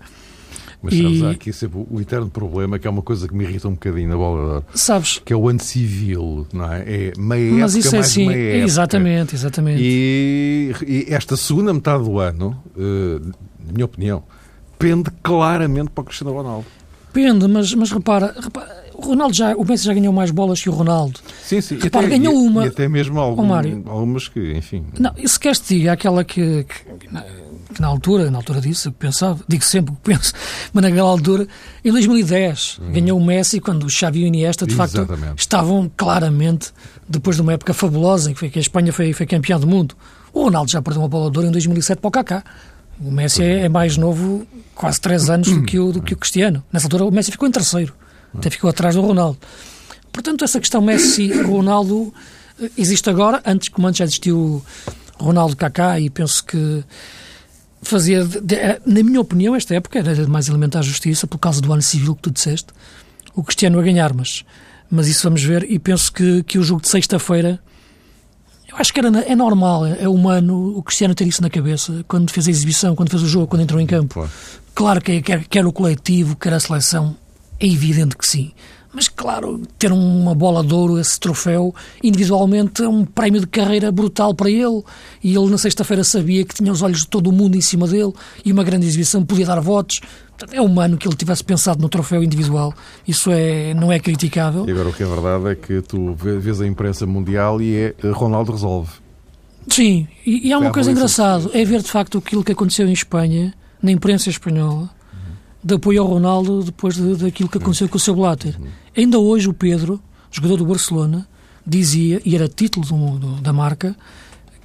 [0.82, 1.24] mas sabes, e...
[1.24, 4.08] há aqui sempre o eterno problema, que é uma coisa que me irrita um bocadinho
[4.08, 5.20] na bola Sabes?
[5.24, 6.80] Que é o ancivil, não é?
[6.86, 8.64] É meia Mas época isso é mais assim, meia época.
[8.64, 9.82] Exatamente, exatamente.
[9.82, 13.26] E, e, esta segunda metade do ano, uh,
[13.66, 14.22] na minha opinião,
[14.78, 16.66] pende claramente para o Cristiano Ronaldo.
[17.12, 20.68] Pende, mas, mas repara, repara o Ronaldo já, o Messi já ganhou mais bolas que
[20.68, 21.20] o Ronaldo.
[21.42, 21.78] Sim, sim.
[21.78, 22.64] Repara, até, ganhou e, uma.
[22.64, 23.52] E até mesmo algum,
[23.88, 24.84] algumas que, enfim.
[24.98, 27.08] Não, se queres te diga, aquela que, que, que,
[27.78, 30.32] na altura, na altura disso, eu pensava, digo sempre o que penso,
[30.72, 31.46] mas naquela altura,
[31.84, 32.92] em 2010, hum.
[32.92, 35.20] ganhou o Messi quando o Xavi e o Iniesta, de Exatamente.
[35.20, 36.72] facto, estavam claramente,
[37.08, 39.94] depois de uma época fabulosa, em que, a Espanha foi, foi campeã do mundo.
[40.32, 42.44] O Ronaldo já perdeu uma bola de ouro em 2007 para o Kaká.
[43.00, 46.16] O Messi é, é mais novo, quase 3 anos, do que, o, do que o
[46.16, 46.62] Cristiano.
[46.72, 47.94] Nessa altura, o Messi ficou em terceiro.
[48.34, 49.38] Até ficou atrás do Ronaldo.
[50.12, 52.12] Portanto, essa questão Messi-Ronaldo
[52.60, 54.62] eh, existe agora, antes como antes já existiu
[55.18, 56.84] Ronaldo Kaká e penso que
[57.82, 61.72] fazia, eh, na minha opinião, esta época era de mais elementar justiça por causa do
[61.72, 62.68] ano civil que tu disseste,
[63.34, 64.44] o Cristiano a ganhar, mas,
[64.90, 67.60] mas isso vamos ver e penso que, que o jogo de sexta-feira
[68.70, 72.30] eu acho que era, é normal, é humano o Cristiano ter isso na cabeça quando
[72.30, 74.28] fez a exibição, quando fez o jogo, quando entrou em campo.
[74.74, 77.16] Claro que quer, quer o coletivo, quer a seleção,
[77.60, 78.52] é evidente que sim.
[78.92, 83.92] Mas, claro, ter uma bola de ouro, esse troféu, individualmente é um prémio de carreira
[83.92, 84.82] brutal para ele.
[85.22, 87.86] E ele, na sexta-feira, sabia que tinha os olhos de todo o mundo em cima
[87.86, 88.12] dele
[88.44, 90.00] e uma grande exibição podia dar votos.
[90.50, 92.74] É humano que ele tivesse pensado no troféu individual.
[93.06, 94.66] Isso é, não é criticável.
[94.66, 97.94] E agora o que é verdade é que tu vês a imprensa mundial e é
[98.02, 98.90] eh, Ronaldo resolve.
[99.68, 102.92] Sim, e, e há uma coisa engraçada, é ver de facto aquilo que aconteceu em
[102.92, 104.90] Espanha, na imprensa espanhola,
[105.62, 108.58] de apoio ao Ronaldo depois de, daquilo que aconteceu com o seu Blatter.
[108.96, 111.26] Ainda hoje o Pedro, jogador do Barcelona,
[111.66, 113.94] dizia, e era título do, do, da marca,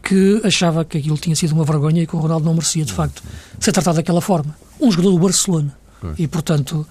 [0.01, 2.93] que achava que aquilo tinha sido uma vergonha e que o Ronaldo não merecia, de
[2.93, 3.23] facto,
[3.59, 4.55] ser tratado daquela forma.
[4.79, 5.75] Um jogador do Barcelona.
[6.19, 6.85] E, portanto,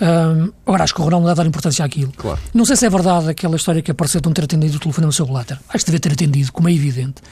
[0.00, 2.12] um, agora acho que o Ronaldo não dá dar importância àquilo.
[2.16, 2.38] Claro.
[2.52, 5.06] Não sei se é verdade aquela história que apareceu de não ter atendido o telefone
[5.06, 5.58] no seu Blatter.
[5.68, 7.22] Acho que devia ter atendido, como é evidente.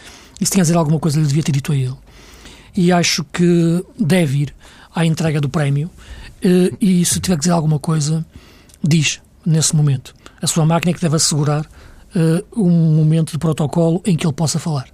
[0.40, 1.96] E se tinha a dizer alguma coisa, ele devia ter dito a ele.
[2.76, 4.54] E acho que deve ir
[4.94, 5.90] à entrega do prémio
[6.42, 8.24] eh, e se tiver que dizer alguma coisa,
[8.82, 10.14] diz nesse momento.
[10.40, 14.32] A sua máquina é que deve assegurar uh, um momento de protocolo em que ele
[14.32, 14.86] possa falar.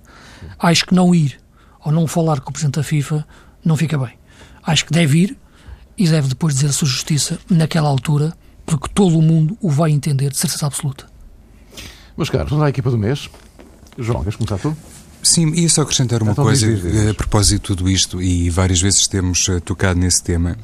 [0.59, 1.39] Acho que não ir
[1.85, 3.27] ou não falar com o Presidente da FIFA
[3.65, 4.13] não fica bem.
[4.63, 5.37] Acho que deve ir
[5.99, 8.33] e deve depois dizer a sua justiça naquela altura,
[8.65, 11.07] porque todo o mundo o vai entender de certeza absoluta.
[12.17, 13.29] Meus caros, vamos à equipa do mês.
[13.99, 14.77] João, queres começar tu?
[15.25, 17.09] Sim, ia só acrescentar uma então, coisa diz, diz.
[17.09, 20.57] a propósito de tudo isto, e várias vezes temos uh, tocado nesse tema.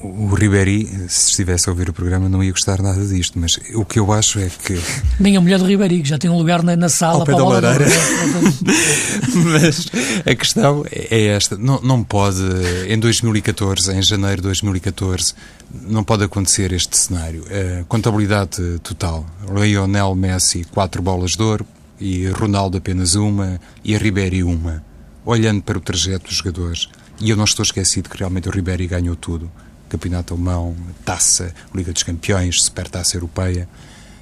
[0.00, 3.84] O Ribéry, se estivesse a ouvir o programa, não ia gostar nada disto, mas o
[3.84, 4.80] que eu acho é que.
[5.18, 7.38] Nem a mulher do Ribéry, que já tem um lugar na, na sala para a
[7.38, 7.60] bola
[9.34, 9.88] Mas
[10.24, 12.40] a questão é esta: não, não pode,
[12.88, 15.34] em 2014, em janeiro de 2014,
[15.82, 17.44] não pode acontecer este cenário.
[17.80, 21.66] A contabilidade total: Lionel Messi, quatro bolas de ouro,
[22.00, 24.82] e Ronaldo apenas uma, e a Ribéry uma.
[25.24, 26.88] Olhando para o trajeto dos jogadores,
[27.20, 29.50] e eu não estou esquecido que realmente o Ribéry ganhou tudo
[29.88, 33.68] Campeonato Alemão, Taça, Liga dos Campeões, Supertaça Europeia.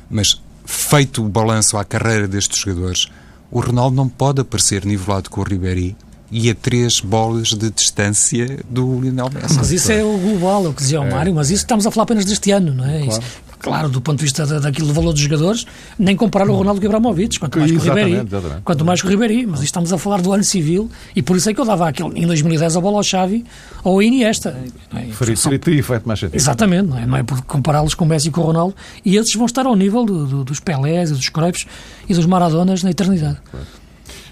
[0.08, 3.08] Mas, feito o balanço à carreira destes jogadores,
[3.50, 5.96] o Ronaldo não pode aparecer nivelado com o Ribéry
[6.30, 9.54] e a três bolas de distância do Lionel Messi.
[9.56, 11.10] Mas isso é o global, é o que dizia o é.
[11.10, 13.04] Mário, mas isso estamos a falar apenas deste ano, não é?
[13.04, 13.22] Claro.
[13.22, 13.22] Isso,
[13.58, 15.66] claro, do ponto de vista daquilo do valor dos jogadores,
[15.98, 18.28] nem comparar o Ronaldo com o Ibrahimovic, quanto mais com o Ribéry.
[18.64, 21.50] Quanto mais com o Ribéry, mas estamos a falar do ano civil e por isso
[21.50, 23.44] é que eu dava aquele, em 2010 a bola ao Xavi
[23.82, 24.56] ou ao Iniesta.
[24.94, 25.06] É?
[25.12, 25.50] Faria São...
[25.50, 26.36] feito mais sentido.
[26.36, 29.16] Exatamente, não é, não é por compará-los com o Messi e com o Ronaldo e
[29.16, 31.66] esses vão estar ao nível do, do, dos Pelés, dos Cruyffs
[32.08, 33.38] e dos Maradonas na eternidade.
[33.50, 33.66] Claro.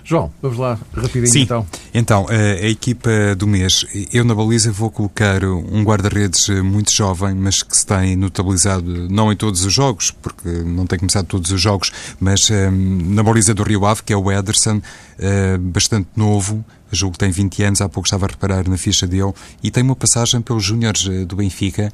[0.05, 1.41] João, vamos lá, rapidinho Sim.
[1.41, 1.67] então.
[1.95, 3.87] Então, a, a, equipa do mês.
[4.13, 9.33] Eu na baliza vou colocar um guarda-redes muito jovem, mas que se tem notabilizado, não
[9.33, 11.91] em todos os jogos, porque não tem começado todos os jogos,
[12.21, 16.63] mas um, na baliza do Rio Ave, que é o Ederson, uh, bastante novo,
[16.93, 19.83] julgo que tem 20 anos, há pouco estava a reparar na ficha dele, e tem
[19.83, 21.91] uma passagem pelos Júniores eh, do Benfica,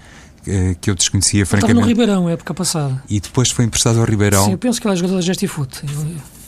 [0.47, 1.79] eh, que eu desconhecia, francamente.
[1.79, 3.03] Estava no Ribeirão, época passada.
[3.09, 4.45] E depois foi emprestado ao Ribeirão.
[4.45, 5.83] Sim, eu penso que ele é jogador da Gestifute.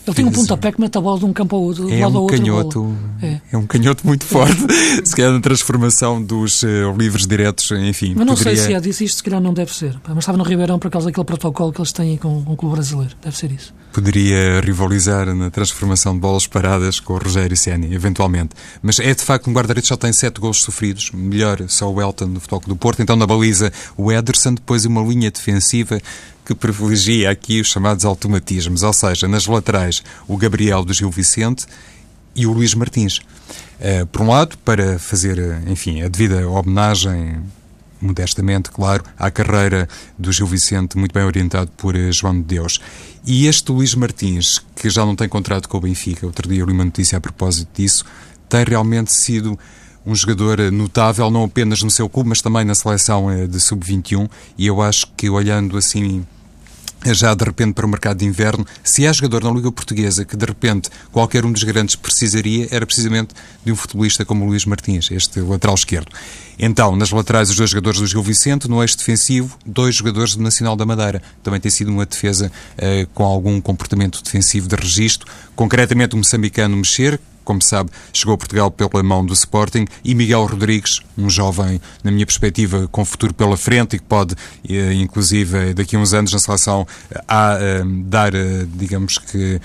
[0.06, 2.16] Ele tem um pontapé que mete a bola de um campo ao outro, é um
[2.16, 2.36] ao outro.
[2.36, 3.40] Canhoto, é.
[3.52, 4.60] é um canhoto muito forte.
[5.04, 8.14] se calhar na transformação dos uh, livros diretos, enfim.
[8.16, 8.56] Mas não poderia...
[8.56, 9.98] sei se é disso, isto se calhar não deve ser.
[10.08, 12.74] Mas estava no Ribeirão por causa daquele protocolo que eles têm com, com o clube
[12.74, 13.14] brasileiro.
[13.22, 13.72] Deve ser isso.
[13.92, 18.54] Poderia rivalizar na transformação de bolas paradas com o Rogério Ceni, eventualmente.
[18.82, 22.26] Mas é de facto um guarda-redes só tem sete gols sofridos, melhor só o Elton
[22.26, 23.02] no Futebol do Porto.
[23.02, 26.00] Então na baliza o Ederson, depois uma linha defensiva
[26.44, 31.66] que privilegia aqui os chamados automatismos, ou seja, nas laterais o Gabriel do Gil Vicente
[32.34, 33.18] e o Luís Martins.
[33.18, 37.42] Uh, por um lado, para fazer, enfim, a devida homenagem,
[38.00, 42.80] modestamente, claro, à carreira do Gil Vicente, muito bem orientado por uh, João de Deus.
[43.24, 46.66] E este Luís Martins, que já não tem contrato com o Benfica, outro dia eu
[46.66, 48.04] li uma notícia a propósito disso,
[48.48, 49.58] tem realmente sido
[50.04, 54.28] um jogador notável, não apenas no seu clube, mas também na seleção eh, de sub-21.
[54.58, 56.24] E eu acho que, olhando assim
[57.06, 60.36] já de repente para o mercado de inverno, se há jogador na Liga Portuguesa que
[60.36, 63.34] de repente qualquer um dos grandes precisaria, era precisamente
[63.64, 66.12] de um futebolista como o Luís Martins, este lateral esquerdo.
[66.58, 70.42] Então, nas laterais, os dois jogadores do Gil Vicente, no eixo defensivo, dois jogadores do
[70.42, 71.20] Nacional da Madeira.
[71.42, 72.52] Também tem sido uma defesa
[73.14, 78.70] com algum comportamento defensivo de registro, concretamente o moçambicano Mexer, como sabe, chegou a Portugal
[78.70, 83.56] pela mão do Sporting, e Miguel Rodrigues, um jovem, na minha perspectiva, com futuro pela
[83.56, 84.34] frente e que pode,
[84.68, 86.86] eh, inclusive, daqui a uns anos na seleção,
[87.28, 89.60] a, eh, dar, eh, digamos que,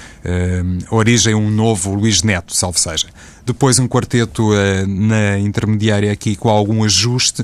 [0.92, 3.08] origem a um novo Luís Neto, salvo seja.
[3.46, 4.50] Depois um quarteto
[4.88, 7.44] na intermediária aqui com algum ajuste,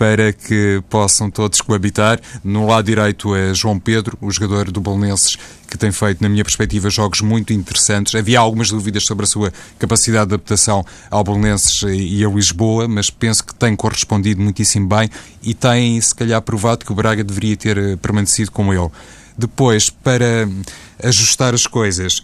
[0.00, 2.18] para que possam todos coabitar.
[2.42, 5.36] No lado direito é João Pedro, o jogador do Bolonenses,
[5.70, 8.14] que tem feito, na minha perspectiva, jogos muito interessantes.
[8.14, 13.08] Havia algumas dúvidas sobre a sua capacidade de adaptação ao Bolonenses e a Lisboa, mas
[13.08, 15.08] penso que tem correspondido muitíssimo bem
[15.42, 18.90] e tem, se calhar, provado que o Braga deveria ter eh, permanecido com ele.
[19.38, 20.48] Depois, para
[21.02, 22.22] ajustar as coisas,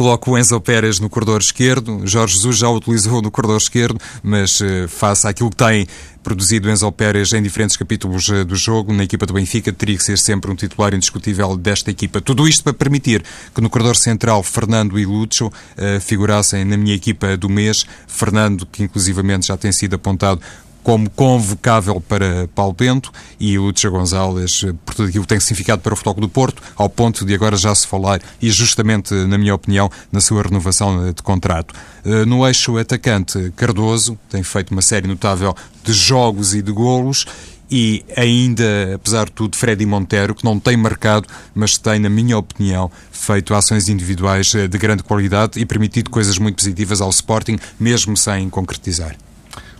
[0.00, 2.00] coloco o Enzo Pérez no corredor esquerdo.
[2.06, 5.86] Jorge Jesus já o utilizou no corredor esquerdo, mas uh, face àquilo que tem
[6.22, 10.02] produzido Enzo Pérez em diferentes capítulos uh, do jogo, na equipa do Benfica, teria que
[10.02, 12.18] ser sempre um titular indiscutível desta equipa.
[12.18, 13.22] Tudo isto para permitir
[13.54, 17.84] que no corredor central Fernando e Lúcio uh, figurassem na minha equipa do mês.
[18.06, 20.40] Fernando, que inclusivamente já tem sido apontado
[20.82, 25.92] como convocável para Paulo Bento e o Gonzalez, por tudo aquilo que tem significado para
[25.92, 29.54] o Futebol do Porto, ao ponto de agora já se falar, e justamente, na minha
[29.54, 31.74] opinião, na sua renovação de contrato.
[32.04, 37.26] Eh, no eixo atacante, Cardoso tem feito uma série notável de jogos e de golos
[37.70, 42.36] e ainda, apesar de tudo, Freddy Montero, que não tem marcado, mas tem, na minha
[42.36, 47.58] opinião, feito ações individuais eh, de grande qualidade e permitido coisas muito positivas ao Sporting,
[47.78, 49.16] mesmo sem concretizar.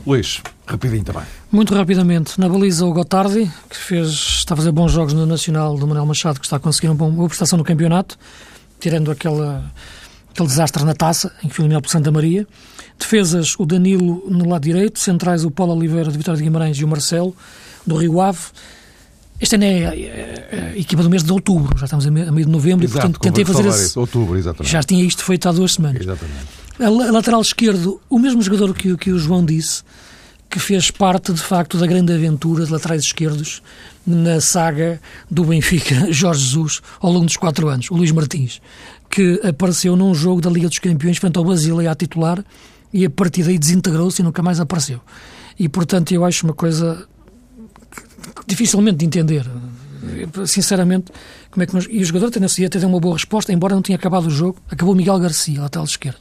[0.06, 1.22] Luís, rapidinho também.
[1.50, 5.76] Muito rapidamente, na baliza o Gotardi, que fez, está a fazer bons jogos no Nacional
[5.76, 8.18] do Manuel Machado, que está a conseguir uma boa prestação no campeonato,
[8.78, 9.70] tirando aquela,
[10.30, 12.46] aquele desastre na taça, em que foi eliminado por Santa Maria.
[12.98, 16.84] Defesas, o Danilo no lado direito, centrais o Paulo Oliveira de Vitória de Guimarães e
[16.84, 17.34] o Marcelo
[17.86, 18.40] do Rio Ave.
[19.40, 22.84] Esta é a, a, equipa do mês de outubro, já estamos a meio de novembro
[22.84, 23.98] Exato, e, portanto, tentei fazer esse...
[23.98, 24.70] Outubro, exatamente.
[24.70, 26.02] Já tinha isto feito há duas semanas.
[26.02, 26.69] Exatamente.
[26.80, 29.82] A lateral esquerdo, o mesmo jogador que, que o João disse,
[30.48, 33.62] que fez parte, de facto, da grande aventura de laterais esquerdos
[34.06, 34.98] na saga
[35.30, 38.62] do Benfica, Jorge Jesus, ao longo dos quatro anos, o Luís Martins,
[39.10, 42.42] que apareceu num jogo da Liga dos Campeões frente ao Basília a titular
[42.92, 45.02] e a partir daí desintegrou-se e nunca mais apareceu.
[45.58, 47.06] E, portanto, eu acho uma coisa
[48.46, 49.46] dificilmente de entender.
[50.46, 51.12] Sinceramente,
[51.50, 51.86] como é que nós...
[51.90, 54.58] E o jogador tendencia a ter uma boa resposta, embora não tenha acabado o jogo.
[54.70, 56.20] Acabou Miguel Garcia, lateral esquerdo.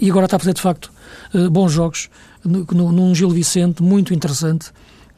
[0.00, 0.90] E agora está a fazer, de facto,
[1.34, 2.08] eh, bons jogos
[2.44, 4.70] num Gil Vicente muito interessante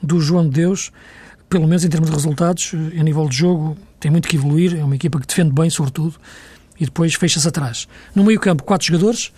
[0.03, 0.93] do João de Deus,
[1.49, 4.77] pelo menos em termos de resultados, eh, a nível de jogo, tem muito que evoluir.
[4.77, 6.17] É uma equipa que defende bem, sobretudo,
[6.79, 7.89] e depois fecha-se atrás.
[8.14, 9.33] No meio-campo, quatro jogadores.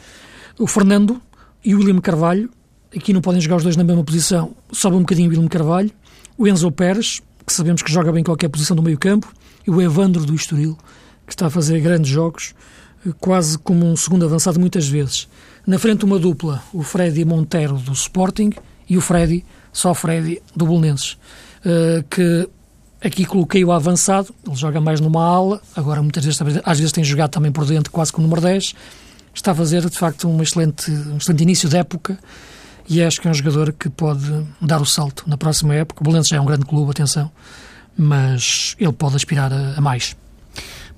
[0.59, 1.21] O Fernando,
[1.65, 2.51] e o William Carvalho.
[2.95, 4.55] Aqui não podem jogar os dois na mesma posição.
[4.73, 5.91] Sobe um bocadinho o William Carvalho.
[6.37, 9.33] O Enzo Pérez, que sabemos que joga bem em qualquer posição do meio campo.
[9.67, 10.79] E o Evandro do Estoril,
[11.27, 12.55] que está a fazer grandes jogos,
[13.19, 15.29] quase como um segundo avançado muitas vezes.
[15.67, 18.53] Na frente uma dupla, o Freddy Montero do Sporting
[18.89, 21.19] e o Freddy, só Freddy, do Bolonenses.
[21.61, 22.49] Uh, que
[23.03, 27.05] aqui coloquei o avançado, ele joga mais numa ala, agora muitas vezes, às vezes tem
[27.05, 28.75] jogado também por dentro, quase com o número 10.
[29.35, 32.19] Está a fazer, de facto, um excelente, um excelente início de época
[32.89, 36.01] e acho que é um jogador que pode dar o salto na próxima época.
[36.01, 37.31] O Bolonenses é um grande clube, atenção,
[37.97, 40.17] mas ele pode aspirar a, a mais.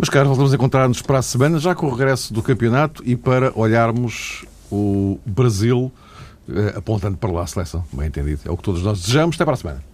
[0.00, 3.14] Mas, Carlos, voltamos a encontrar-nos para a semana, já com o regresso do campeonato e
[3.14, 5.92] para olharmos o Brasil
[6.48, 8.40] eh, apontando para lá a seleção, bem entendido.
[8.46, 9.36] É o que todos nós desejamos.
[9.36, 9.89] Até para a semana.